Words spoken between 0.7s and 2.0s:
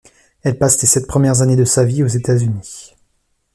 les sept premières années de sa